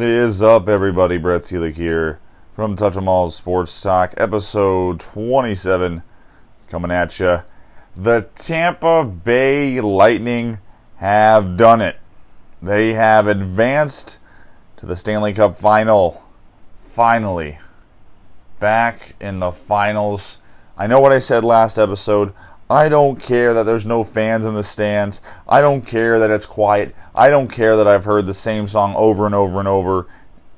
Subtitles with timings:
[0.00, 1.18] is up, everybody?
[1.18, 2.20] Brett Seelig here
[2.54, 6.04] from Touch 'em All Sports Talk, episode 27,
[6.68, 7.40] coming at you.
[7.96, 10.60] The Tampa Bay Lightning
[10.98, 11.96] have done it.
[12.62, 14.20] They have advanced
[14.76, 16.22] to the Stanley Cup final.
[16.84, 17.58] Finally,
[18.60, 20.38] back in the finals.
[20.78, 22.34] I know what I said last episode.
[22.70, 25.20] I don't care that there's no fans in the stands.
[25.48, 26.94] I don't care that it's quiet.
[27.16, 30.06] I don't care that I've heard the same song over and over and over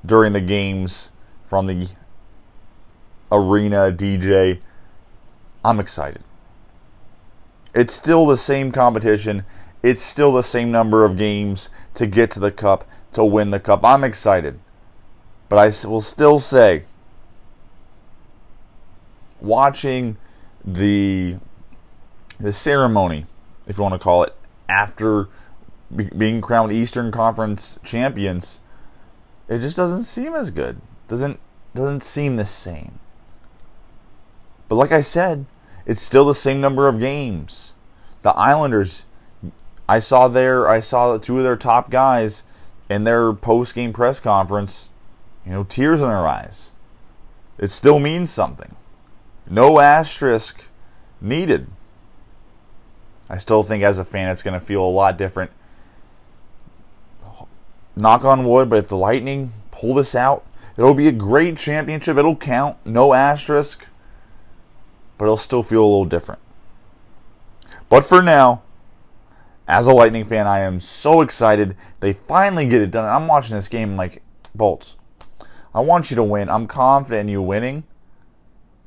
[0.05, 1.11] during the games
[1.49, 1.89] from the
[3.33, 4.61] arena DJ.
[5.65, 6.23] I'm excited.
[7.75, 9.47] It's still the same competition.
[9.83, 13.59] It's still the same number of games to get to the cup, to win the
[13.59, 13.87] cup.
[13.87, 14.61] I'm excited.
[15.49, 16.85] But I will still say,
[19.41, 20.19] watching
[20.63, 21.37] the
[22.39, 23.27] the ceremony,
[23.67, 24.35] if you want to call it,
[24.69, 25.29] after
[25.95, 28.61] be- being crowned Eastern Conference champions,
[29.49, 30.81] it just doesn't seem as good.
[31.09, 31.39] Doesn't
[31.75, 32.99] doesn't seem the same.
[34.69, 35.47] But like I said,
[35.87, 37.75] it's still the same number of games.
[38.23, 39.05] The Islanders,
[39.89, 42.45] I saw their I saw two of their top guys
[42.89, 44.91] in their post game press conference,
[45.45, 46.73] you know, tears in their eyes.
[47.59, 48.75] It still means something.
[49.49, 50.65] No asterisk
[51.21, 51.67] needed.
[53.33, 55.51] I still think as a fan it's going to feel a lot different.
[57.97, 60.45] Knock on wood, but if the Lightning pull this out,
[60.77, 62.19] it'll be a great championship.
[62.19, 63.87] It'll count, no asterisk,
[65.17, 66.43] but it'll still feel a little different.
[67.89, 68.63] But for now,
[69.67, 71.75] as a Lightning fan, I am so excited.
[72.01, 73.09] They finally get it done.
[73.09, 74.23] I'm watching this game like,
[74.55, 74.97] Bolts,
[75.75, 76.51] I want you to win.
[76.51, 77.85] I'm confident in you winning,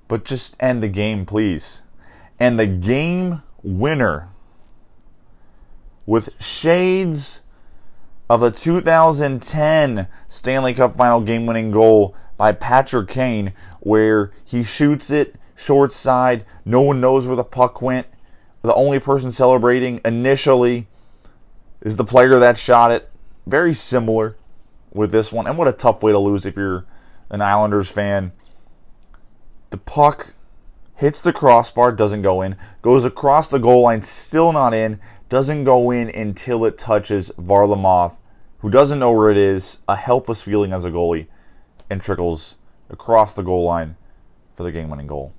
[0.07, 1.81] but just end the game, please.
[2.39, 4.29] And the game winner
[6.05, 7.41] with shades
[8.29, 15.09] of the 2010 Stanley Cup final game winning goal by Patrick Kane, where he shoots
[15.09, 16.45] it short side.
[16.65, 18.07] No one knows where the puck went.
[18.61, 20.87] The only person celebrating initially
[21.81, 23.09] is the player that shot it.
[23.45, 24.35] Very similar
[24.91, 25.47] with this one.
[25.47, 26.85] And what a tough way to lose if you're
[27.29, 28.31] an Islanders fan.
[29.69, 30.33] The puck
[30.95, 34.99] hits the crossbar, doesn't go in, goes across the goal line, still not in,
[35.29, 38.17] doesn't go in until it touches Varlamov,
[38.59, 41.27] who doesn't know where it is, a helpless feeling as a goalie,
[41.89, 42.55] and trickles
[42.89, 43.95] across the goal line
[44.55, 45.33] for the game winning goal.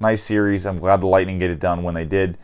[0.00, 0.64] Nice series.
[0.64, 2.38] I'm glad the Lightning get it done when they did.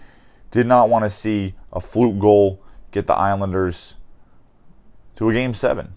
[0.50, 3.94] Did not want to see a fluke goal get the Islanders
[5.16, 5.94] to a game seven.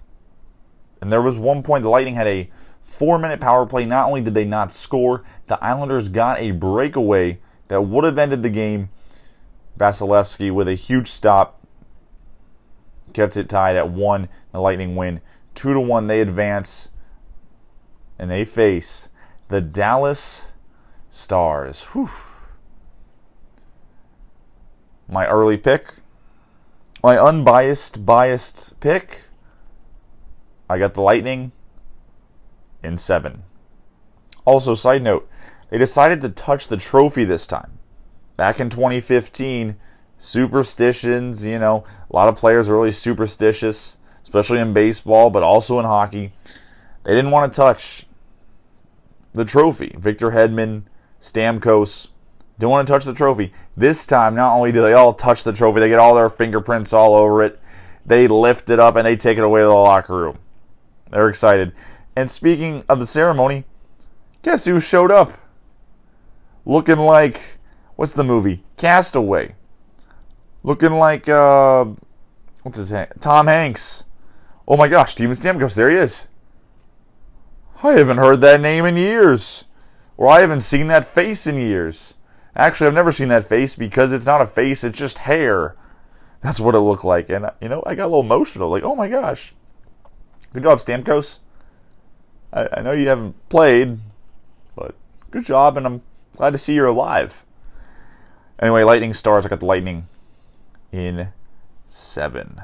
[1.01, 2.49] And there was one point the Lightning had a
[2.83, 3.85] four minute power play.
[3.85, 8.43] Not only did they not score, the Islanders got a breakaway that would have ended
[8.43, 8.89] the game.
[9.77, 11.65] Vasilevskiy with a huge stop
[13.13, 14.29] kept it tied at one.
[14.51, 15.21] The Lightning win
[15.55, 16.07] two to one.
[16.07, 16.89] They advance
[18.19, 19.09] and they face
[19.49, 20.47] the Dallas
[21.09, 21.81] Stars.
[21.93, 22.09] Whew.
[25.09, 25.95] My early pick,
[27.01, 29.21] my unbiased, biased pick.
[30.69, 31.53] I got the Lightning
[32.83, 33.43] in seven.
[34.43, 35.29] Also, side note,
[35.69, 37.76] they decided to touch the trophy this time.
[38.37, 39.75] Back in 2015,
[40.17, 45.79] superstitions, you know, a lot of players are really superstitious, especially in baseball, but also
[45.79, 46.33] in hockey.
[47.03, 48.05] They didn't want to touch
[49.33, 49.95] the trophy.
[49.97, 50.83] Victor Hedman,
[51.21, 52.09] Stamkos
[52.59, 53.53] didn't want to touch the trophy.
[53.75, 56.93] This time, not only do they all touch the trophy, they get all their fingerprints
[56.93, 57.59] all over it.
[58.05, 60.39] They lift it up and they take it away to the locker room.
[61.11, 61.73] They're excited.
[62.15, 63.65] And speaking of the ceremony,
[64.41, 65.33] guess who showed up?
[66.65, 67.56] Looking like
[67.97, 68.63] what's the movie?
[68.77, 69.55] Castaway.
[70.63, 71.85] Looking like uh
[72.63, 73.07] what's his name?
[73.19, 74.05] Tom Hanks.
[74.65, 76.29] Oh my gosh, Steven Stamkos, there he is.
[77.83, 79.65] I haven't heard that name in years.
[80.15, 82.15] Or I haven't seen that face in years.
[82.55, 85.75] Actually, I've never seen that face because it's not a face, it's just hair.
[86.41, 87.29] That's what it looked like.
[87.29, 88.69] And, you know, I got a little emotional.
[88.69, 89.53] Like, oh my gosh.
[90.53, 91.39] Good job, Stamkos.
[92.51, 93.99] I, I know you haven't played,
[94.75, 94.95] but
[95.29, 96.01] good job, and I'm
[96.35, 97.43] glad to see you're alive.
[98.59, 99.45] Anyway, Lightning Stars.
[99.45, 100.07] I got the Lightning
[100.91, 101.29] in
[101.87, 102.61] seven.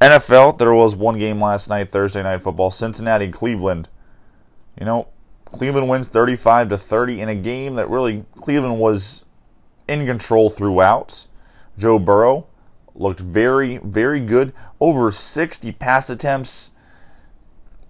[0.00, 3.88] NFL, there was one game last night, Thursday night football, Cincinnati, Cleveland.
[4.78, 5.08] You know,
[5.46, 9.24] Cleveland wins 35 to 30 in a game that really Cleveland was
[9.88, 11.26] in control throughout.
[11.76, 12.46] Joe Burrow
[12.94, 14.52] looked very, very good.
[14.80, 16.70] Over 60 pass attempts,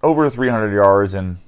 [0.02, 1.38] over 300 yards, and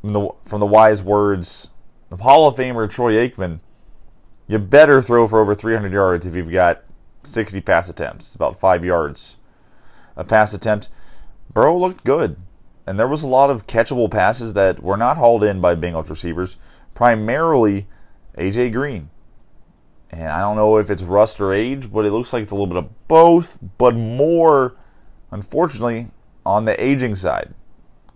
[0.00, 1.70] from the, from the wise words
[2.10, 3.60] of Hall of Famer Troy Aikman,
[4.50, 6.82] you better throw for over 300 yards if you've got
[7.22, 8.34] 60 pass attempts.
[8.34, 9.36] About five yards
[10.16, 10.88] a pass attempt.
[11.54, 12.36] Burrow looked good,
[12.84, 16.10] and there was a lot of catchable passes that were not hauled in by Bengals
[16.10, 16.56] receivers,
[16.94, 17.86] primarily
[18.36, 19.10] AJ Green.
[20.10, 22.56] And I don't know if it's rust or age, but it looks like it's a
[22.56, 24.74] little bit of both, but more,
[25.30, 26.08] unfortunately,
[26.44, 27.54] on the aging side.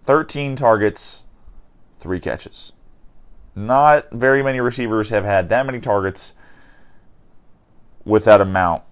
[0.05, 1.27] 13 targets,
[2.01, 2.73] three catches.
[3.57, 6.33] Not very many receivers have had that many targets
[8.05, 8.83] with that amount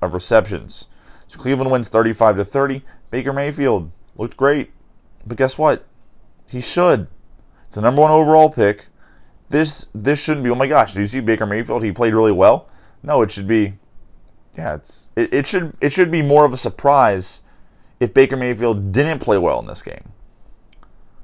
[0.00, 0.86] of receptions.
[1.28, 2.82] So Cleveland wins 35 to 30.
[3.10, 4.70] Baker Mayfield looked great.
[5.26, 5.84] But guess what?
[6.48, 7.08] He should.
[7.66, 8.86] It's the number one overall pick.
[9.50, 10.50] This this shouldn't be.
[10.50, 10.94] Oh my gosh!
[10.94, 11.82] Do you see Baker Mayfield?
[11.82, 12.68] He played really well.
[13.02, 13.74] No, it should be.
[14.56, 17.42] Yeah, it's it, it should it should be more of a surprise
[18.00, 20.12] if Baker Mayfield didn't play well in this game.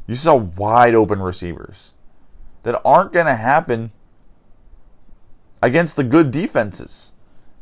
[0.07, 1.93] You saw wide open receivers
[2.63, 3.93] that aren't going to happen
[5.63, 7.13] against the good defenses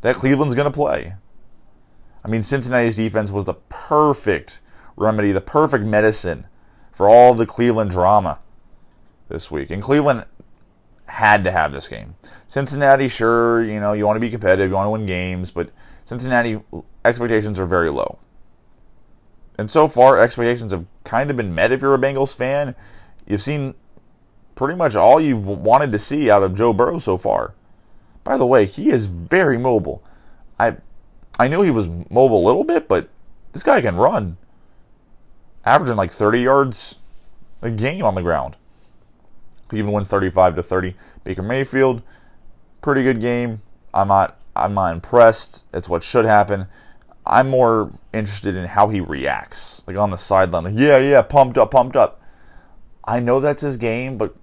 [0.00, 1.15] that Cleveland's going to play.
[2.25, 4.61] I mean, Cincinnati's defense was the perfect
[4.97, 6.47] remedy, the perfect medicine
[6.93, 8.39] for all the Cleveland drama
[9.29, 9.71] this week.
[9.71, 10.27] And Cleveland
[11.06, 12.15] had to have this game.
[12.47, 15.71] Cincinnati, sure, you know, you want to be competitive, you want to win games, but
[16.05, 16.61] Cincinnati
[17.05, 18.19] expectations are very low.
[19.59, 22.75] And so far, expectations have kind of been met if you're a Bengals fan.
[23.27, 23.75] You've seen
[24.59, 27.55] pretty much all you've wanted to see out of Joe Burrow so far.
[28.25, 30.03] By the way, he is very mobile.
[30.59, 30.79] I
[31.39, 33.09] I knew he was mobile a little bit, but
[33.53, 34.37] this guy can run.
[35.65, 36.97] Averaging like 30 yards
[37.63, 38.57] a game on the ground.
[39.69, 40.97] Cleveland wins 35 to 30.
[41.23, 42.03] Baker Mayfield,
[42.81, 43.63] pretty good game.
[43.95, 45.67] I'm not I'm not impressed.
[45.73, 46.67] It's what should happen.
[47.25, 50.65] I'm more interested in how he reacts, like on the sideline.
[50.65, 52.21] Like, yeah, yeah, pumped up, pumped up.
[53.05, 54.35] I know that's his game, but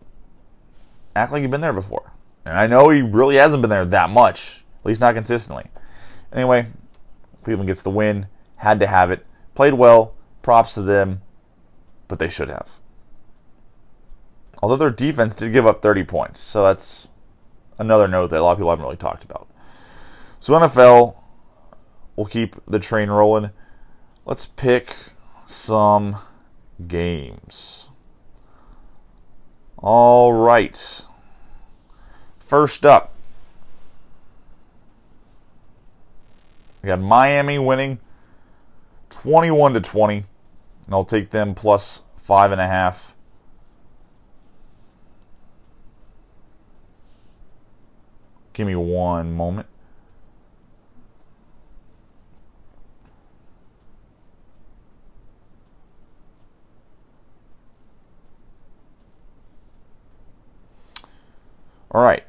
[1.15, 2.11] act like you've been there before.
[2.45, 5.65] And I know he really hasn't been there that much, at least not consistently.
[6.31, 6.67] Anyway,
[7.43, 8.27] Cleveland gets the win.
[8.57, 9.25] Had to have it.
[9.55, 10.15] Played well.
[10.41, 11.21] Props to them,
[12.07, 12.69] but they should have.
[14.61, 17.07] Although their defense did give up 30 points, so that's
[17.77, 19.47] another note that a lot of people haven't really talked about.
[20.39, 21.15] So NFL,
[22.15, 23.49] we'll keep the train rolling.
[24.25, 24.95] Let's pick
[25.45, 26.17] some
[26.87, 27.89] games.
[29.77, 31.05] All right.
[32.39, 33.13] First up,
[36.81, 37.99] we got Miami winning
[39.09, 40.23] 21 to 20.
[40.85, 43.15] And I'll take them plus five and a half.
[48.53, 49.67] Give me one moment.
[61.95, 62.25] All right.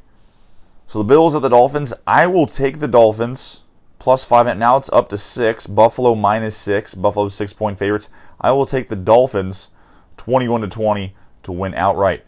[0.86, 1.92] So the Bills at the Dolphins.
[2.06, 3.62] I will take the Dolphins
[3.98, 4.56] plus five.
[4.56, 5.66] Now it's up to six.
[5.66, 6.94] Buffalo minus six.
[6.94, 8.08] Buffalo six point favorites.
[8.40, 9.70] I will take the Dolphins
[10.18, 12.24] 21 to 20 to win outright.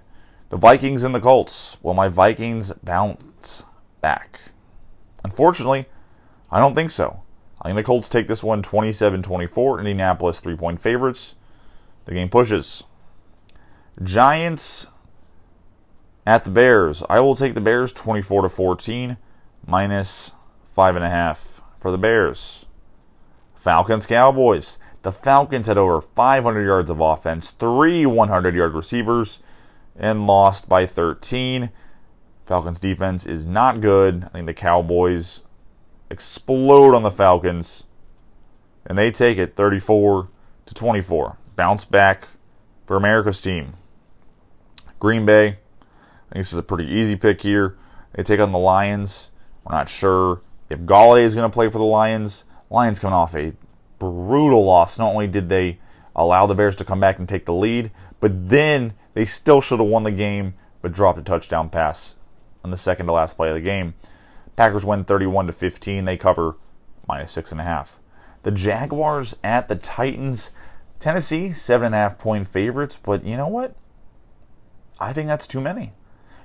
[0.49, 1.77] The Vikings and the Colts.
[1.81, 3.65] Well, my Vikings bounce
[4.01, 4.41] back.
[5.23, 5.87] Unfortunately,
[6.51, 7.23] I don't think so.
[7.63, 9.79] I think the Colts take this one 27 24.
[9.79, 11.37] Indianapolis three point favorites.
[12.07, 12.83] The game pushes.
[14.03, 14.89] Giants
[16.29, 17.03] at the Bears.
[17.09, 19.17] I will take the Bears 24 to 14,
[19.67, 20.33] minus
[20.75, 22.67] five and a half for the Bears.
[23.55, 24.77] Falcons Cowboys.
[25.01, 29.41] The Falcons had over 500 yards of offense, three 100 yard receivers,
[29.97, 31.71] and lost by 13.
[32.45, 34.25] Falcons defense is not good.
[34.25, 35.45] I think the Cowboys
[36.11, 37.85] explode on the Falcons,
[38.85, 40.29] and they take it 34
[40.67, 41.39] to 24.
[41.57, 42.29] Bounce back
[42.85, 43.73] for America's team.
[44.99, 45.57] Green Bay
[46.31, 47.77] this is a pretty easy pick here.
[48.13, 49.31] They take on the Lions.
[49.65, 52.45] We're not sure if Golladay is going to play for the Lions.
[52.71, 53.53] Lions coming off a
[53.99, 54.99] brutal loss.
[54.99, 55.79] Not only did they
[56.15, 59.81] allow the Bears to come back and take the lead, but then they still should
[59.81, 62.17] have won the game, but dropped a touchdown pass
[62.65, 63.95] on the second to last play of the game.
[64.57, 66.05] Packers win 31 to 15.
[66.05, 66.57] They cover
[67.07, 67.99] minus six and a half.
[68.43, 70.51] The Jaguars at the Titans.
[71.01, 73.77] Tennessee seven and a half point favorites, but you know what?
[74.99, 75.93] I think that's too many.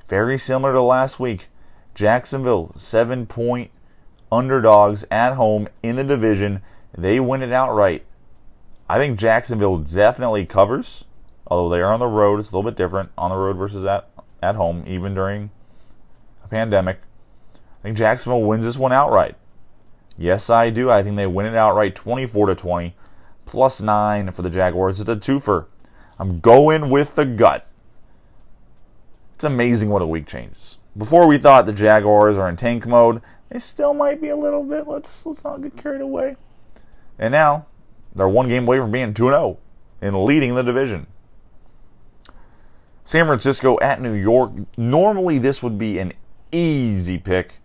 [0.10, 1.48] Very similar to last week.
[1.96, 3.72] Jacksonville, seven point
[4.32, 6.62] underdogs at home in the division.
[6.98, 8.04] They win it outright.
[8.90, 11.06] I think Jacksonville definitely covers,
[11.48, 12.40] although they are on the road.
[12.40, 14.10] It's a little bit different on the road versus at,
[14.42, 15.52] at home, even during
[16.44, 17.00] a pandemic.
[17.56, 19.36] I think Jacksonville wins this one outright.
[20.18, 20.92] Yes, I do.
[20.92, 22.96] I think they win it outright 24 to 20,
[23.46, 25.00] plus 9 for the Jaguars.
[25.00, 25.66] It's a twofer.
[26.20, 27.68] I'm going with the gut.
[29.44, 30.78] It's amazing what a week changes.
[30.98, 34.64] Before we thought the Jaguars are in tank mode, they still might be a little
[34.64, 34.88] bit.
[34.88, 36.38] Let's let's not get carried away.
[37.20, 37.66] And now
[38.16, 39.58] They're one game away from being 2 0
[40.02, 41.08] and oh leading the division.
[43.04, 44.54] San Francisco at New York.
[44.78, 46.14] Normally, this would be an
[46.54, 47.56] easy pick.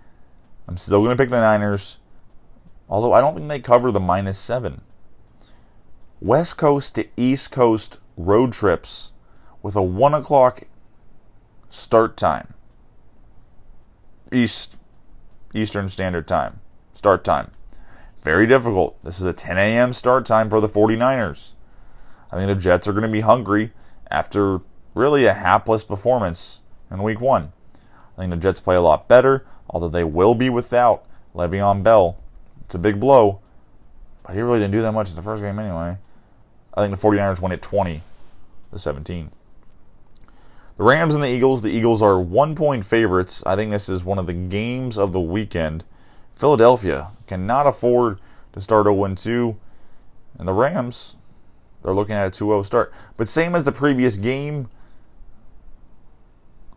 [0.66, 1.99] I'm still going to pick the Niners,
[2.88, 4.80] although I don't think they cover the minus seven.
[6.20, 9.12] West Coast to East Coast road trips
[9.62, 10.64] with a 1 o'clock
[11.68, 12.54] start time.
[14.32, 14.76] East
[15.54, 16.60] Eastern Standard Time.
[16.92, 17.52] Start time.
[18.22, 19.02] Very difficult.
[19.02, 19.92] This is a 10 a.m.
[19.92, 21.52] start time for the 49ers.
[22.30, 23.72] I think the Jets are going to be hungry
[24.10, 24.60] after
[24.94, 26.60] really a hapless performance
[26.90, 27.52] in week one.
[28.16, 32.18] I think the Jets play a lot better, although they will be without Le'Veon Bell.
[32.64, 33.40] It's a big blow,
[34.25, 35.96] but he really didn't do that much in the first game anyway.
[36.75, 38.02] I think the 49ers win at 20
[38.72, 39.30] to 17.
[40.78, 41.61] The Rams and the Eagles.
[41.61, 43.42] The Eagles are one point favorites.
[43.44, 45.82] I think this is one of the games of the weekend.
[46.37, 48.20] Philadelphia cannot afford
[48.52, 49.56] to start 0 2.
[50.38, 51.16] And the Rams,
[51.82, 52.92] they're looking at a 2 0 start.
[53.16, 54.70] But same as the previous game,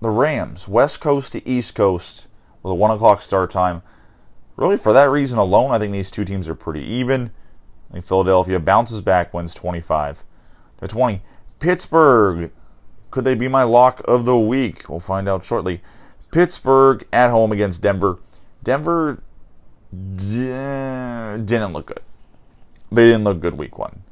[0.02, 2.28] the Rams, West Coast to East Coast,
[2.64, 3.84] with a 1 o'clock start time.
[4.56, 7.30] Really, for that reason alone, I think these two teams are pretty even.
[7.92, 10.24] I think Philadelphia bounces back, wins 25
[10.80, 11.22] to 20.
[11.60, 12.52] Pittsburgh
[13.12, 14.90] could they be my lock of the week?
[14.90, 15.82] We'll find out shortly.
[16.32, 18.18] Pittsburgh at home against Denver.
[18.64, 19.22] Denver
[20.16, 22.02] didn't look good.
[22.92, 24.04] They didn't look good week one.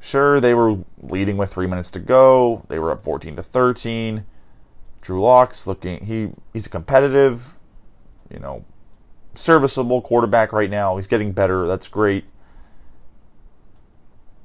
[0.00, 2.64] Sure, they were leading with three minutes to go.
[2.68, 4.24] They were up 14 to 13.
[5.00, 7.54] Drew Lock's looking he he's a competitive,
[8.30, 8.64] you know,
[9.34, 10.96] serviceable quarterback right now.
[10.96, 11.66] He's getting better.
[11.66, 12.24] That's great.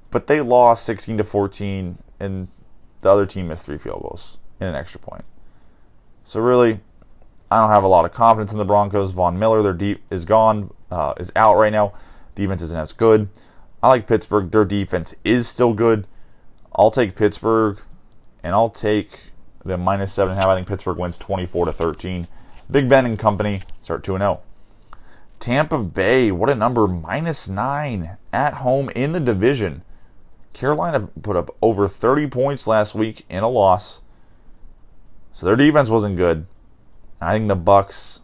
[0.10, 2.48] But they lost 16 to 14 and
[3.01, 5.25] the other team missed three field goals in an extra point.
[6.24, 6.79] So really,
[7.50, 9.12] I don't have a lot of confidence in the Broncos.
[9.12, 11.93] Von Miller, their deep is gone, uh, is out right now.
[12.36, 13.27] Defense isn't as good.
[13.84, 14.51] I like Pittsburgh.
[14.51, 16.08] Their defense is still good.
[16.74, 17.79] I'll take Pittsburgh,
[18.43, 19.20] and I'll take
[19.65, 20.50] the minus seven and a half.
[20.50, 22.27] I think Pittsburgh wins 24 to 13.
[22.70, 24.41] Big Ben and company start 2 and 0.
[25.39, 29.81] Tampa Bay, what a number, minus nine at home in the division.
[30.53, 34.01] Carolina put up over 30 points last week in a loss.
[35.34, 36.46] So their defense wasn't good.
[37.22, 38.22] I think the Bucks,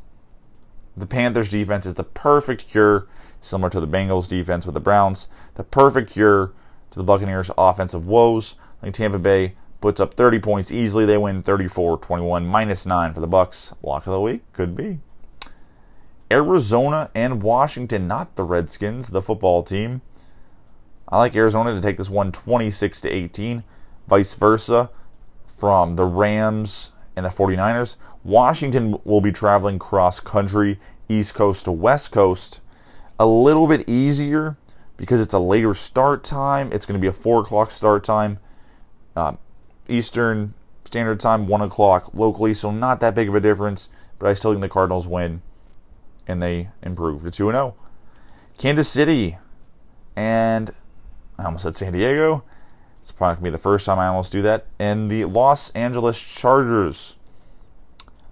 [0.95, 3.07] the Panthers defense is the perfect cure,
[3.39, 6.53] similar to the Bengals defense with the Browns, the perfect cure
[6.91, 8.55] to the Buccaneers offensive woes.
[8.81, 11.05] I think Tampa Bay puts up 30 points easily.
[11.05, 13.73] They win 34-21, minus 9 for the Bucks.
[13.83, 14.99] Lock of the week could be.
[16.29, 20.01] Arizona and Washington, not the Redskins, the football team.
[21.09, 23.63] I like Arizona to take this one 26 to 18.
[24.07, 24.89] Vice versa
[25.45, 27.95] from the Rams and the 49ers.
[28.23, 32.59] Washington will be traveling cross country, East Coast to West Coast.
[33.19, 34.57] A little bit easier
[34.97, 36.71] because it's a later start time.
[36.73, 38.39] It's going to be a 4 o'clock start time.
[39.15, 39.33] Uh,
[39.87, 43.89] Eastern Standard Time, 1 o'clock locally, so not that big of a difference.
[44.19, 45.41] But I still think the Cardinals win
[46.27, 47.75] and they improve to 2 0.
[48.57, 49.37] Kansas City
[50.15, 50.73] and
[51.37, 52.43] I almost said San Diego.
[53.01, 54.65] It's probably going to be the first time I almost do that.
[54.79, 57.15] And the Los Angeles Chargers.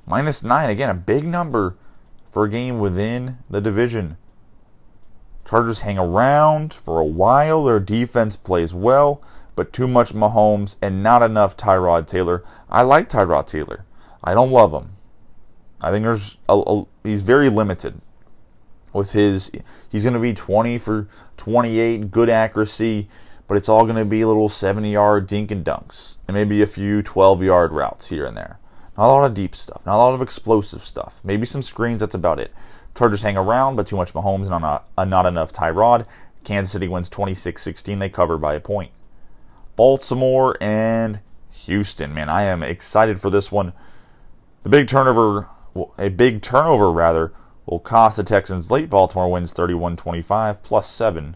[0.06, 0.70] Minus nine.
[0.70, 1.76] Again, a big number
[2.30, 4.18] for a game within the division.
[5.48, 7.64] Chargers hang around for a while.
[7.64, 9.22] Their defense plays well,
[9.56, 12.44] but too much Mahomes and not enough Tyrod Taylor.
[12.70, 13.86] I like Tyrod Taylor.
[14.24, 14.98] I don't love him.
[15.82, 18.02] I think there's a, a, he's very limited
[18.96, 19.52] with his
[19.90, 23.08] he's going to be 20 for 28 good accuracy
[23.48, 26.68] but it's all going to be little 70 yard dink and dunks and maybe a
[26.68, 28.58] few 12 yard routes here and there.
[28.98, 32.00] Not a lot of deep stuff not a lot of explosive stuff maybe some screens
[32.00, 32.54] that's about it.
[32.96, 36.06] Chargers hang around but too much mahomes and not, not enough tyrod.
[36.44, 38.92] Kansas city wins 26-16 they cover by a point.
[39.76, 41.20] Baltimore and
[41.52, 43.74] houston man i am excited for this one.
[44.64, 45.48] The big turnover
[45.98, 47.34] a big turnover rather
[47.66, 48.90] will cost the Texans late.
[48.90, 51.36] Baltimore wins 31 25, plus 7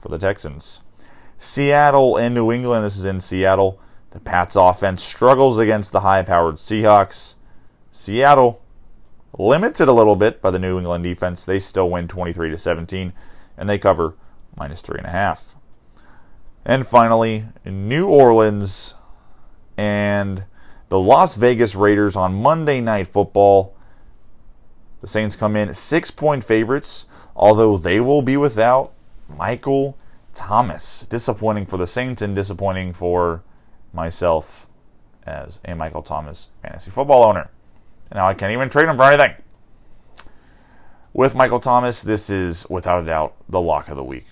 [0.00, 0.80] for the Texans.
[1.38, 2.84] Seattle and New England.
[2.84, 3.80] This is in Seattle.
[4.10, 7.34] The Pats offense struggles against the high powered Seahawks.
[7.90, 8.62] Seattle
[9.38, 11.44] limited a little bit by the New England defense.
[11.44, 13.12] They still win 23 to 17,
[13.56, 14.14] and they cover
[14.56, 15.54] minus 3.5.
[16.64, 18.94] And finally, New Orleans
[19.76, 20.44] and
[20.88, 23.76] the Las Vegas Raiders on Monday Night Football.
[25.04, 27.04] The Saints come in six point favorites,
[27.36, 28.94] although they will be without
[29.28, 29.98] Michael
[30.32, 31.04] Thomas.
[31.10, 33.42] Disappointing for the Saints and disappointing for
[33.92, 34.66] myself
[35.26, 37.50] as a Michael Thomas fantasy football owner.
[38.10, 39.34] And now I can't even trade him for anything.
[41.12, 44.24] With Michael Thomas, this is without a doubt the lock of the week.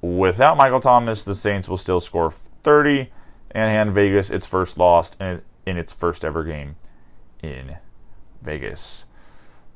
[0.00, 2.32] without Michael Thomas, the Saints will still score
[2.62, 3.10] 30
[3.50, 6.76] and hand Vegas its first loss in, in its first ever game
[7.42, 7.78] in
[8.42, 9.06] Vegas.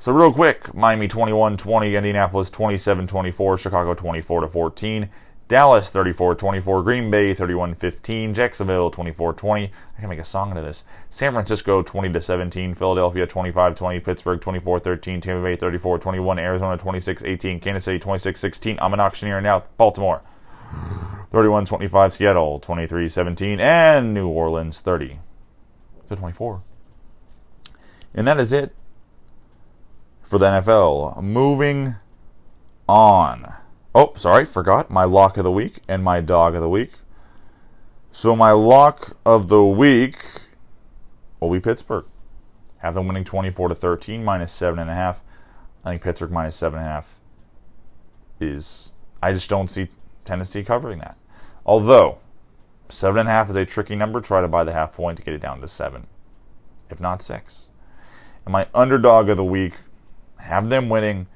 [0.01, 5.11] So real quick, Miami 21-20, Indianapolis 27-24, Chicago 24-14,
[5.47, 9.69] Dallas 34-24, Green Bay 31-15, Jacksonville 24-20.
[9.99, 10.85] I can make a song out of this.
[11.11, 18.79] San Francisco 20-17, Philadelphia 25-20, Pittsburgh 24-13, Tampa Bay 34-21, Arizona 26-18, Kansas City 26-16.
[18.81, 19.65] I'm an auctioneer now.
[19.77, 20.23] Baltimore
[21.31, 25.19] 31-25, Seattle 23-17, and New Orleans 30
[26.09, 26.63] to 24.
[28.15, 28.75] And that is it
[30.31, 31.21] for the NFL.
[31.21, 31.97] Moving
[32.89, 33.53] on.
[33.93, 36.93] Oh, sorry, forgot my lock of the week and my dog of the week.
[38.13, 40.25] So my lock of the week
[41.41, 42.05] will be Pittsburgh.
[42.79, 45.21] Have them winning 24 to 13, minus seven and a half.
[45.85, 47.19] I think Pittsburgh minus seven and a half
[48.39, 48.93] is.
[49.21, 49.89] I just don't see
[50.25, 51.19] Tennessee covering that.
[51.67, 52.19] Although
[52.89, 55.25] seven and a half is a tricky number, try to buy the half point to
[55.25, 56.07] get it down to seven,
[56.89, 57.67] if not six.
[58.45, 59.75] And my underdog of the week
[60.41, 61.27] have them winning.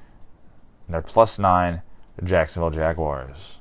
[0.85, 1.81] And They're plus nine,
[2.17, 3.57] the Jacksonville Jaguars.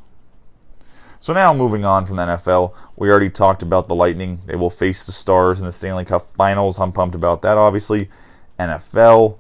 [1.20, 4.42] So now moving on from the NFL, we already talked about the Lightning.
[4.46, 6.78] They will face the Stars in the Stanley Cup Finals.
[6.78, 8.10] I'm pumped about that, obviously.
[8.58, 9.38] NFL,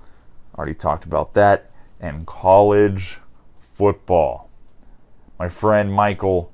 [0.56, 1.70] already talked about that.
[2.00, 3.18] And college
[3.74, 4.48] football.
[5.38, 6.50] My friend Michael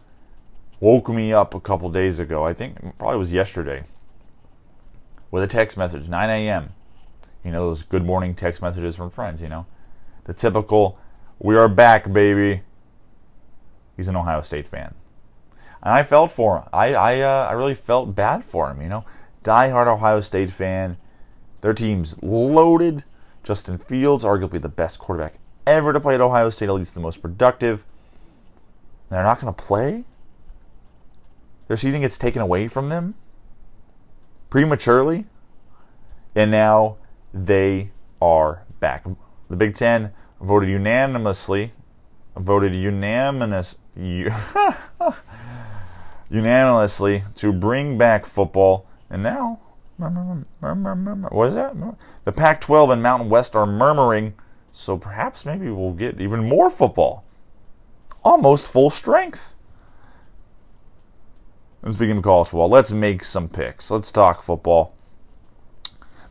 [0.81, 2.45] woke me up a couple days ago.
[2.45, 3.85] I think probably was yesterday
[5.31, 6.73] with a text message, 9 a.m
[7.45, 9.67] you know, those good morning text messages from friends, you know.
[10.25, 10.99] The typical,
[11.39, 12.63] we are back, baby.
[13.97, 14.95] He's an Ohio State fan.
[15.83, 16.65] And I felt for him.
[16.73, 19.05] I, I, uh, I really felt bad for him, you know.
[19.43, 20.99] Die-hard Ohio State fan.
[21.63, 23.05] Their team's loaded.
[23.43, 25.35] Justin Fields, arguably the best quarterback
[25.67, 27.85] ever to play at Ohio State, at least the most productive.
[29.09, 30.05] They're not going to play?
[31.69, 33.15] Their season gets taken away from them
[34.51, 35.27] prematurely.
[36.35, 36.97] And now
[37.33, 37.91] they
[38.21, 39.05] are back.
[39.49, 41.73] The Big Ten voted unanimously,
[42.37, 43.77] voted unanimous,
[46.31, 49.61] unanimously to bring back football, and now,
[49.99, 51.75] what is that?
[52.25, 54.35] The Pac-12 and Mountain West are murmuring,
[54.73, 57.25] so perhaps maybe we'll get even more football,
[58.25, 59.55] almost full strength.
[61.89, 63.91] Speaking of college football, let's make some picks.
[63.91, 64.95] Let's talk football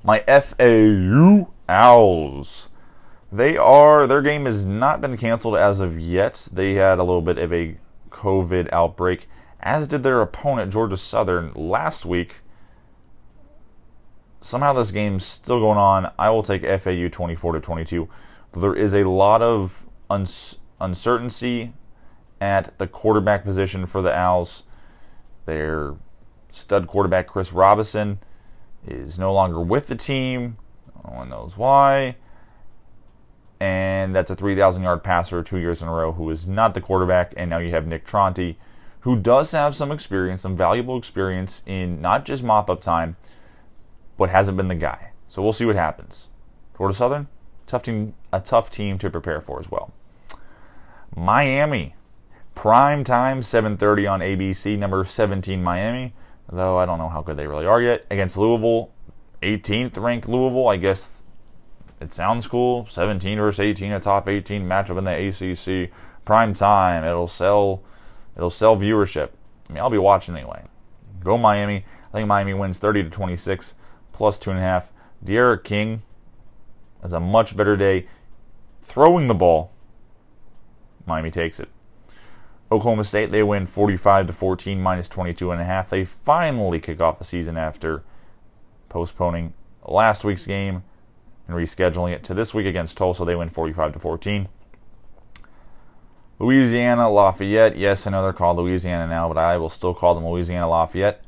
[0.04, 2.70] my FAU Owls.
[3.32, 6.48] They are their game has not been canceled as of yet.
[6.52, 7.78] They had a little bit of a
[8.10, 12.38] COVID outbreak, as did their opponent Georgia Southern last week.
[14.42, 16.12] Somehow this game's still going on.
[16.18, 18.10] I will take FAU 24 to 22.
[18.54, 19.86] There is a lot of
[20.80, 21.74] uncertainty
[22.42, 24.64] at the quarterback position for the Owls.
[25.46, 25.96] Their
[26.50, 28.20] stud quarterback Chris Robinson
[28.88, 30.58] is no longer with the team.
[31.04, 32.15] No one knows why.
[33.60, 36.82] And that's a 3,000 yard passer two years in a row who is not the
[36.82, 37.34] quarterback.
[37.36, 38.56] And now you have Nick Tronti,
[39.02, 43.18] who does have some experience, some valuable experience in not just mop up time,
[44.18, 45.12] but hasn't been the guy.
[45.28, 46.28] So we'll see what happens.
[46.74, 47.28] Florida Southern,
[47.68, 49.92] tough team, a tough team to prepare for as well.
[51.15, 51.96] Miami,
[52.56, 54.78] prime time, 7:30 on ABC.
[54.78, 56.13] Number 17, Miami
[56.52, 58.06] though I don't know how good they really are yet.
[58.10, 58.92] Against Louisville,
[59.42, 61.24] 18th ranked Louisville, I guess
[62.00, 62.88] it sounds cool.
[62.90, 65.92] 17 versus 18, a top 18 matchup in the ACC,
[66.26, 67.04] prime time.
[67.04, 67.84] It'll sell,
[68.36, 69.30] it'll sell viewership.
[69.70, 70.64] I mean, I'll be watching anyway.
[71.24, 71.86] Go Miami.
[72.12, 73.76] I think Miami wins 30 to 26,
[74.14, 74.92] plus two and a half.
[75.24, 76.02] D'Eriq King
[77.02, 78.08] has a much better day
[78.82, 79.72] throwing the ball.
[81.06, 81.70] Miami takes it.
[82.72, 85.90] Oklahoma State they win 45 to 14 minus 22 and a half.
[85.90, 88.04] They finally kick off the season after
[88.90, 89.54] postponing
[89.86, 90.84] last week's game
[91.48, 93.26] and rescheduling it to this week against Tulsa.
[93.26, 94.50] They win 45 to 14.
[96.38, 97.78] Louisiana Lafayette.
[97.78, 101.24] Yes, I know they're called Louisiana now, but I will still call them Louisiana Lafayette.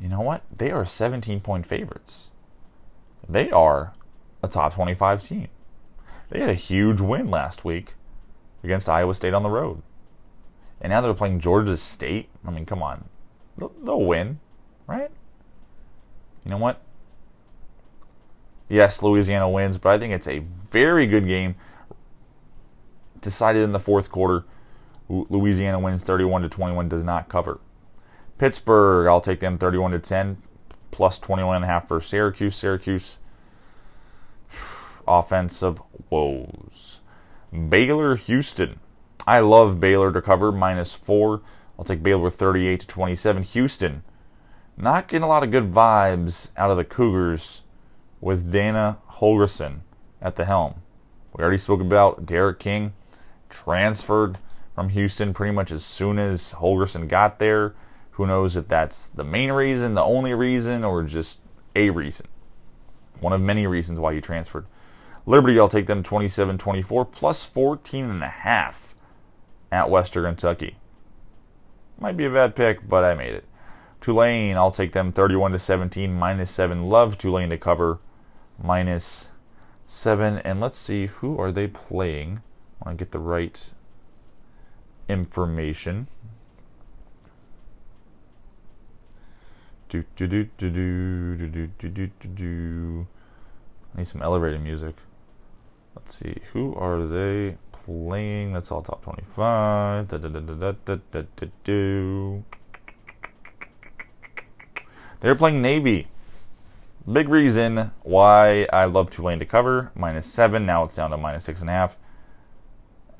[0.00, 0.42] You know what?
[0.56, 2.30] They are 17 point favorites.
[3.28, 3.92] They are
[4.42, 5.48] a top 25 team.
[6.30, 7.94] They had a huge win last week
[8.64, 9.82] against Iowa State on the road.
[10.82, 12.28] And now they're playing Georgia State.
[12.44, 13.04] I mean, come on.
[13.56, 14.40] They'll, they'll win,
[14.88, 15.10] right?
[16.44, 16.82] You know what?
[18.68, 20.42] Yes, Louisiana wins, but I think it's a
[20.72, 21.54] very good game.
[23.20, 24.44] Decided in the fourth quarter.
[25.08, 27.60] Louisiana wins 31 to 21, does not cover.
[28.38, 30.42] Pittsburgh, I'll take them 31 to 10,
[30.90, 32.56] plus 21 and a half for Syracuse.
[32.56, 33.18] Syracuse
[35.06, 36.98] offensive woes.
[37.52, 38.80] Baylor Houston.
[39.26, 41.42] I love Baylor to cover minus four.
[41.78, 43.42] I'll take Baylor 38 to 27.
[43.44, 44.02] Houston,
[44.76, 47.62] not getting a lot of good vibes out of the Cougars
[48.20, 49.80] with Dana Holgorsen
[50.20, 50.82] at the helm.
[51.32, 52.94] We already spoke about D'Eriq King
[53.48, 54.38] transferred
[54.74, 57.74] from Houston pretty much as soon as Holgorsen got there.
[58.12, 61.40] Who knows if that's the main reason, the only reason, or just
[61.76, 62.26] a reason.
[63.20, 64.66] One of many reasons why he transferred.
[65.26, 68.91] Liberty, I'll take them 27 24 plus 14 and a half
[69.72, 70.76] at Western Kentucky.
[71.98, 73.46] Might be a bad pick, but I made it.
[74.00, 76.84] Tulane, I'll take them 31 to 17 minus 7.
[76.84, 77.98] Love Tulane to cover
[78.62, 79.30] minus
[79.86, 80.38] 7.
[80.38, 82.42] And let's see who are they playing.
[82.80, 83.72] I want to get the right
[85.08, 86.08] information.
[89.88, 93.06] Do do do do do do do do do do.
[93.94, 94.96] I need some elevator music.
[95.94, 98.52] Let's see, who are they playing?
[98.52, 100.08] That's all top 25.
[100.08, 102.42] Da, da, da, da, da, da, da, da.
[105.20, 106.08] They're playing Navy.
[107.10, 109.90] Big reason why I love Tulane to cover.
[109.94, 110.66] Minus seven.
[110.66, 111.96] Now it's down to minus six and a half.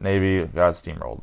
[0.00, 1.22] Navy got steamrolled.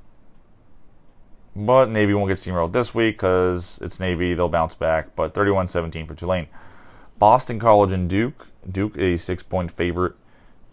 [1.55, 4.33] But Navy won't get steamrolled this week because it's Navy.
[4.33, 5.15] They'll bounce back.
[5.15, 6.47] But 31 17 for Tulane.
[7.17, 8.47] Boston College and Duke.
[8.69, 10.15] Duke a six point favorite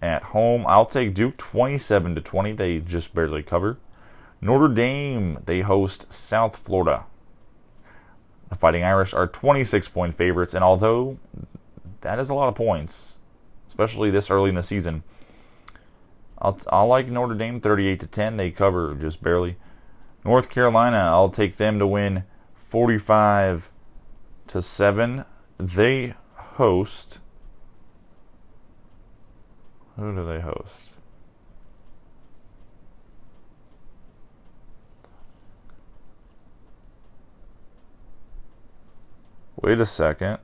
[0.03, 0.65] at home.
[0.67, 2.53] I'll take Duke 27 to 20.
[2.53, 3.79] They just barely cover.
[4.41, 7.05] Notre Dame, they host South Florida.
[8.49, 11.19] The Fighting Irish are 26 point favorites, and although
[12.03, 13.19] that is a lot of points,
[13.69, 15.03] especially this early in the season,
[16.39, 18.37] I'll, I'll like Notre Dame 38 to 10.
[18.37, 19.57] They cover just barely.
[20.25, 22.25] North Carolina, I'll take them to win
[22.69, 23.71] 45
[24.49, 25.25] to 7.
[25.59, 27.21] They host
[29.97, 30.97] who do they host?
[39.57, 40.39] Wait a second.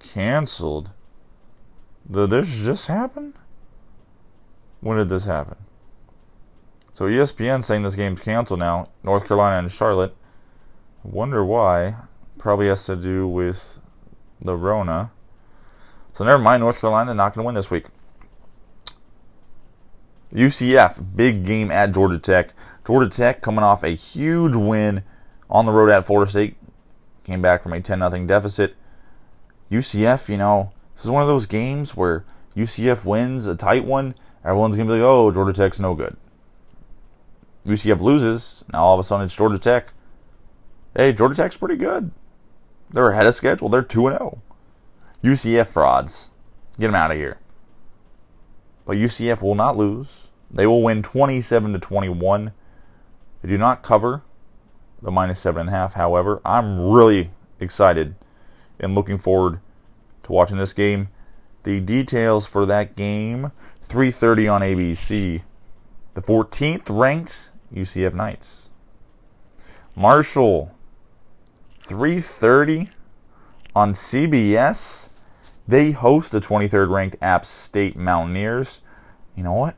[0.00, 0.90] Cancelled.
[2.10, 3.34] Did this just happen?
[4.80, 5.56] When did this happen?
[6.94, 8.88] So ESPN saying this game's canceled now.
[9.02, 10.16] North Carolina and Charlotte.
[11.02, 11.94] Wonder why.
[12.38, 13.78] Probably has to do with
[14.40, 15.10] the Rona.
[16.16, 17.88] So never mind, North Carolina not going to win this week.
[20.32, 22.54] UCF, big game at Georgia Tech.
[22.86, 25.04] Georgia Tech coming off a huge win
[25.50, 26.56] on the road at Florida State.
[27.24, 28.76] Came back from a 10 0 deficit.
[29.70, 32.24] UCF, you know, this is one of those games where
[32.56, 34.14] UCF wins a tight one.
[34.42, 36.16] Everyone's going to be like, oh, Georgia Tech's no good.
[37.66, 38.64] UCF loses.
[38.72, 39.92] Now all of a sudden it's Georgia Tech.
[40.96, 42.10] Hey, Georgia Tech's pretty good.
[42.90, 43.68] They're ahead of schedule.
[43.68, 44.40] They're 2 0.
[45.26, 46.30] UCF frauds.
[46.78, 47.38] Get them out of here.
[48.84, 50.28] But UCF will not lose.
[50.50, 52.52] They will win 27 to 21.
[53.42, 54.22] They do not cover
[55.02, 55.94] the minus seven and a half.
[55.94, 58.14] However, I'm really excited
[58.78, 59.58] and looking forward
[60.22, 61.08] to watching this game.
[61.64, 63.50] The details for that game:
[63.88, 65.42] 3:30 on ABC.
[66.14, 68.70] The 14th ranked UCF Knights.
[69.96, 70.72] Marshall.
[71.80, 72.90] 3:30
[73.74, 75.08] on CBS.
[75.68, 78.82] They host the 23rd ranked App State Mountaineers.
[79.34, 79.74] You know what?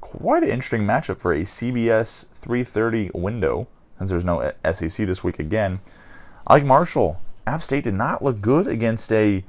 [0.00, 3.66] Quite an interesting matchup for a CBS 3:30 window
[3.98, 5.80] since there's no SEC this week again.
[6.46, 7.20] I like Marshall.
[7.46, 9.44] App State did not look good against a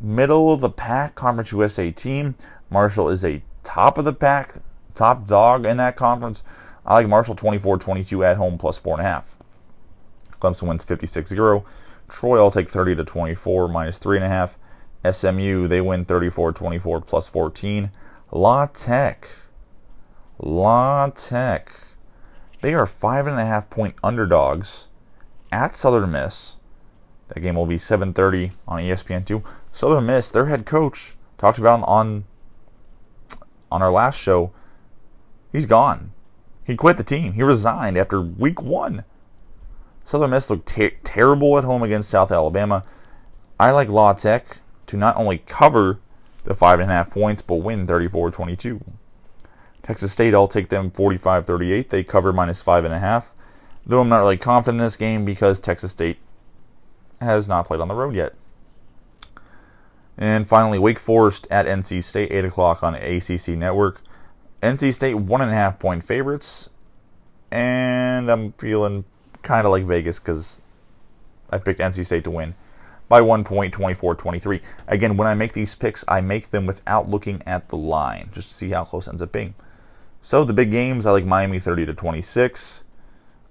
[0.00, 2.34] middle of the pack Conference USA team.
[2.68, 4.56] Marshall is a top of the pack,
[4.94, 6.42] top dog in that conference.
[6.84, 9.22] I like Marshall 24 22 at home plus 4.5.
[10.40, 11.64] Clemson wins 56 0.
[12.08, 14.56] Troy, I'll take 30 to 24 minus 3.5.
[15.10, 17.90] SMU, they win 34 24 plus 14.
[18.30, 19.28] La Tech.
[20.38, 21.72] La Tech.
[22.60, 24.88] They are five and a half point underdogs
[25.52, 26.56] at Southern Miss.
[27.28, 29.42] That game will be 7:30 on ESPN2.
[29.70, 32.24] Southern Miss, their head coach talked about on
[33.70, 34.52] on our last show.
[35.52, 36.12] He's gone.
[36.64, 37.34] He quit the team.
[37.34, 39.04] He resigned after week one.
[40.04, 42.84] Southern Miss looked ter- terrible at home against South Alabama.
[43.58, 44.58] I like La Tech
[44.94, 45.98] to not only cover
[46.44, 48.80] the five and a half points, but win 34-22.
[49.82, 51.88] Texas State, I'll take them 45-38.
[51.88, 53.32] They cover minus five and a half.
[53.84, 56.18] Though I'm not really confident in this game because Texas State
[57.20, 58.34] has not played on the road yet.
[60.16, 64.00] And finally, Wake Forest at NC State, 8 o'clock on ACC Network.
[64.62, 66.70] NC State, one and a half point favorites.
[67.50, 69.04] And I'm feeling
[69.42, 70.60] kind of like Vegas because
[71.50, 72.54] I picked NC State to win
[73.08, 74.60] by one point, 24 23.
[74.88, 78.48] Again, when I make these picks, I make them without looking at the line, just
[78.48, 79.54] to see how close it ends up being.
[80.22, 82.84] So the big games, I like Miami 30 to 26.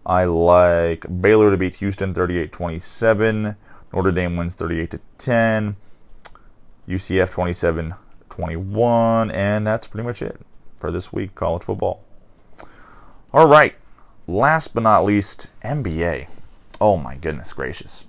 [0.06, 3.56] I like Baylor to beat Houston 38-27.
[3.94, 5.76] Notre Dame wins 38 to 10.
[6.88, 7.96] UCF 27
[8.30, 10.42] 21 and that's pretty much it
[10.76, 12.04] for this week college football.
[13.32, 13.76] All right.
[14.28, 16.28] Last but not least, NBA.
[16.82, 18.06] Oh my goodness gracious.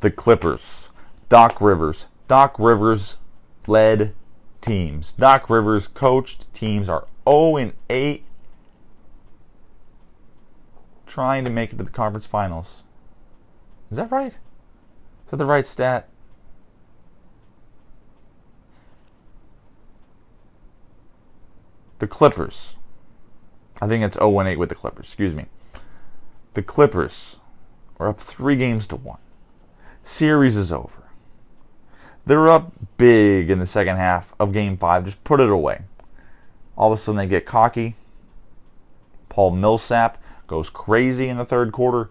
[0.00, 0.90] The Clippers,
[1.28, 3.16] Doc Rivers, Doc Rivers
[3.66, 4.14] led
[4.60, 5.12] teams.
[5.12, 8.24] Doc Rivers coached teams are 0 and 8
[11.06, 12.84] trying to make it to the conference finals.
[13.90, 14.32] Is that right?
[14.34, 16.08] Is that the right stat?
[21.98, 22.76] The Clippers.
[23.80, 25.06] I think it's 0 8 with the Clippers.
[25.06, 25.46] Excuse me.
[26.54, 27.36] The Clippers
[27.98, 29.18] are up three games to one.
[30.08, 31.10] Series is over.
[32.24, 35.04] They're up big in the second half of game five.
[35.04, 35.82] Just put it away.
[36.78, 37.94] All of a sudden they get cocky.
[39.28, 40.16] Paul Millsap
[40.46, 42.08] goes crazy in the third quarter.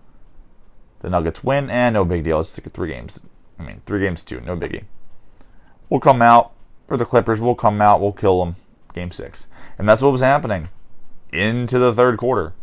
[0.99, 2.43] The Nuggets win, and no big deal.
[2.43, 3.23] Stick three games.
[3.57, 4.41] I mean, three games, two.
[4.41, 4.83] No biggie.
[5.89, 6.51] We'll come out
[6.87, 7.41] for the Clippers.
[7.41, 7.99] We'll come out.
[7.99, 8.57] We'll kill them.
[8.93, 9.47] Game six.
[9.79, 10.69] And that's what was happening
[11.33, 12.53] into the third quarter.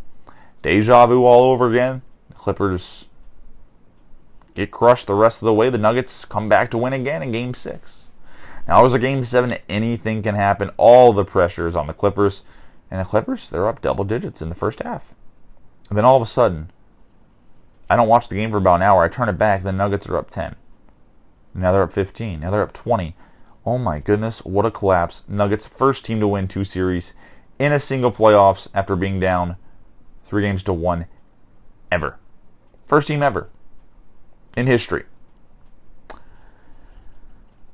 [0.62, 2.02] Deja vu all over again.
[2.34, 3.06] Clippers
[4.54, 5.70] get crushed the rest of the way.
[5.70, 8.06] The Nuggets come back to win again in game six.
[8.66, 9.58] Now, it was a game seven.
[9.68, 10.70] Anything can happen.
[10.76, 12.42] All the pressure is on the Clippers.
[12.90, 15.14] And the Clippers, they're up double digits in the first half.
[15.88, 16.70] And then all of a sudden,
[17.90, 19.02] I don't watch the game for about an hour.
[19.02, 19.62] I turn it back.
[19.62, 20.56] The Nuggets are up 10.
[21.54, 22.40] Now they're up 15.
[22.40, 23.14] Now they're up 20.
[23.66, 25.24] Oh my goodness, what a collapse.
[25.28, 27.14] Nuggets first team to win two series
[27.58, 29.56] in a single playoffs after being down
[30.24, 31.06] three games to one
[31.90, 32.18] ever.
[32.86, 33.48] First team ever
[34.56, 35.04] in history.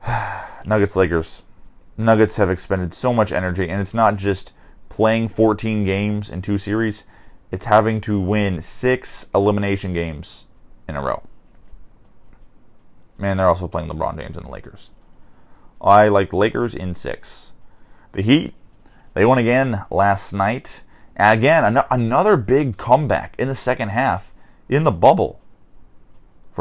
[0.64, 1.42] Nuggets Lakers.
[1.96, 4.52] Nuggets have expended so much energy, and it's not just
[4.88, 7.04] playing 14 games in two series,
[7.50, 10.44] it's having to win six elimination games
[10.88, 11.22] in a row.
[13.18, 14.90] Man, they're also playing LeBron James and the Lakers.
[15.80, 17.52] I like Lakers in six.
[18.12, 18.54] The Heat,
[19.14, 20.82] they won again last night.
[21.16, 24.32] Again, an- another big comeback in the second half
[24.68, 25.39] in the bubble.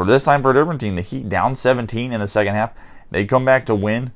[0.00, 2.72] For this time for a different team, the Heat down 17 in the second half.
[3.10, 4.12] They come back to win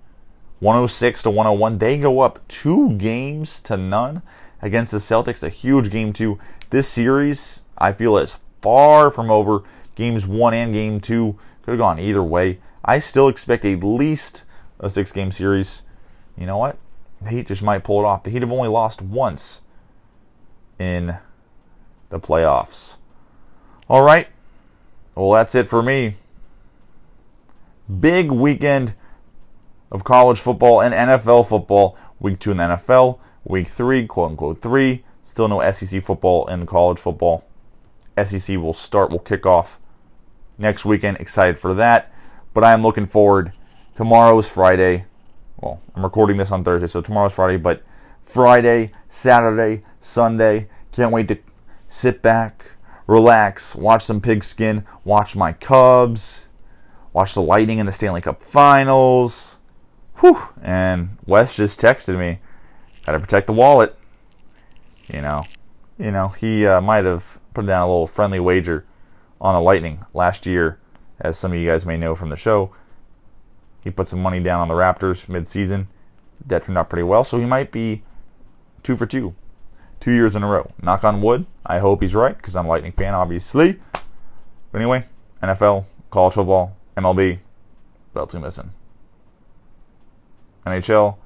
[0.61, 1.77] 106 to 101.
[1.77, 4.23] They go up two games to none
[4.63, 5.43] against the Celtics.
[5.43, 6.39] A huge game two.
[6.71, 9.61] This series, I feel, is far from over.
[9.95, 12.61] Games one and game two could have gone either way.
[12.83, 14.45] I still expect at least
[14.81, 15.83] a six game series.
[16.39, 16.79] You know what?
[17.21, 18.25] The Heat just might pull it off.
[18.25, 19.61] The Heat have only lost once
[20.79, 21.19] in
[22.09, 22.95] the playoffs.
[23.87, 24.29] All right.
[25.15, 26.15] Well, that's it for me.
[28.01, 28.95] Big weekend
[29.93, 31.97] of college football and NFL football.
[32.19, 35.05] Week two in the NFL, week three, quote unquote three.
[35.23, 37.47] Still no SEC football and college football.
[38.23, 39.79] SEC will start, will kick off
[40.59, 41.19] next weekend.
[41.19, 42.13] Excited for that.
[42.53, 43.53] But I am looking forward.
[43.95, 45.05] Tomorrow is Friday.
[45.61, 47.83] Well, I'm recording this on Thursday, so tomorrow's Friday, but
[48.25, 50.69] Friday, Saturday, Sunday.
[50.93, 51.39] Can't wait to
[51.89, 52.65] sit back,
[53.07, 56.49] relax, watch some pigskin, watch my Cubs,
[57.13, 59.59] watch the Lightning in the Stanley Cup Finals.
[60.21, 60.41] Whew.
[60.63, 62.41] And Wes just texted me,
[63.05, 63.97] gotta protect the wallet.
[65.09, 65.43] You know,
[65.99, 68.87] you know, he uh, might have put down a little friendly wager
[69.41, 70.79] on the Lightning last year,
[71.21, 72.75] as some of you guys may know from the show.
[73.83, 75.89] He put some money down on the Raptors mid-season.
[76.47, 78.03] That turned out pretty well, so he might be
[78.83, 79.35] two for two,
[80.05, 80.71] two years in a row.
[80.83, 81.47] Knock on wood.
[81.65, 83.81] I hope he's right because I'm a Lightning fan, obviously.
[84.71, 85.07] But anyway,
[85.43, 87.39] NFL, college football, MLB.
[88.13, 88.71] What else we missing?
[90.67, 91.17] NHL,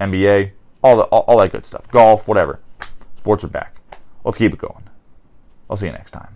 [0.00, 0.50] NBA,
[0.82, 1.88] all the all, all that good stuff.
[1.92, 2.58] Golf, whatever.
[3.18, 3.76] Sports are back.
[4.24, 4.88] Let's keep it going.
[5.68, 6.34] I'll see you next time.